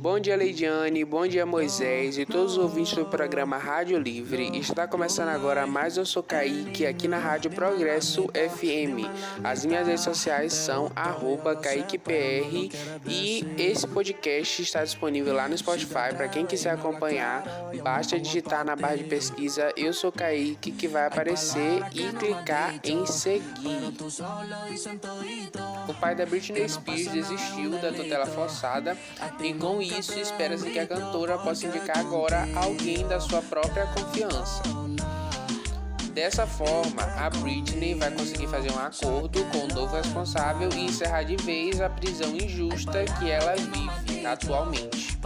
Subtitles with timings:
[0.00, 4.56] Bom dia, Leidiane, bom dia, Moisés e todos os ouvintes do programa Rádio Livre.
[4.56, 9.10] Está começando agora mais Eu Sou Kaique aqui na Rádio Progresso FM.
[9.42, 10.88] As minhas redes sociais são
[11.60, 12.70] KaiquePR
[13.08, 16.14] e esse podcast está disponível lá no Spotify.
[16.16, 17.42] Para quem quiser acompanhar,
[17.82, 23.04] basta digitar na barra de pesquisa Eu Sou Kaique que vai aparecer e clicar em
[23.04, 23.42] seguir.
[25.88, 28.96] O pai da Britney Spears desistiu da tutela forçada
[29.40, 34.62] e com isso espera-se que a cantora possa indicar agora alguém da sua própria confiança.
[36.12, 41.22] Dessa forma, a Britney vai conseguir fazer um acordo com o novo responsável e encerrar
[41.22, 45.16] de vez a prisão injusta que ela vive atualmente.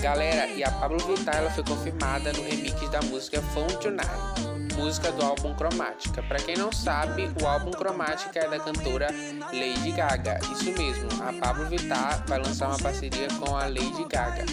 [0.00, 4.51] Galera, e a Pablo Vittar ela foi confirmada no remix da música Phone Tonight
[4.82, 6.22] música do álbum Cromática.
[6.24, 9.06] Para quem não sabe, o álbum Cromática é da cantora
[9.52, 10.40] Lady Gaga.
[10.52, 14.44] Isso mesmo, a Pablo Vittar vai lançar uma parceria com a Lady Gaga.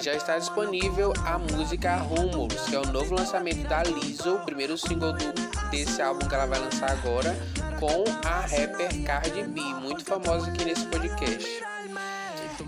[0.00, 4.78] Já está disponível a música Rumors, que é o novo lançamento da Lizzo, o primeiro
[4.78, 5.32] single do,
[5.70, 7.36] desse álbum que ela vai lançar agora,
[7.78, 11.62] com a rapper Cardi B, muito famosa aqui nesse podcast.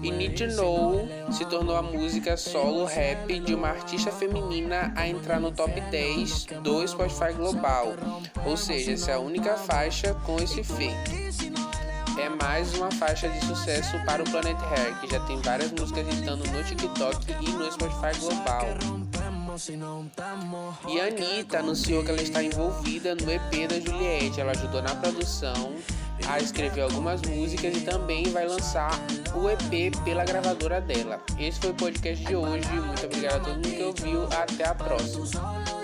[0.01, 5.41] E Need Know se tornou a música solo rap de uma artista feminina a entrar
[5.41, 7.95] no top 10 do Spotify Global,
[8.47, 11.23] ou seja, essa é a única faixa com esse feito.
[12.19, 16.07] É mais uma faixa de sucesso para o Planet Hair, que já tem várias músicas
[16.15, 18.67] hitando no TikTok e no Spotify Global.
[20.89, 24.41] E a Anitta anunciou que ela está envolvida no EP da Juliette.
[24.41, 25.75] Ela ajudou na produção,
[26.29, 28.93] a escrever algumas músicas e também vai lançar
[29.35, 31.21] o EP pela gravadora dela.
[31.39, 32.69] Esse foi o podcast de hoje.
[32.69, 34.25] Muito obrigado a todo mundo que ouviu.
[34.25, 35.82] Até a próxima.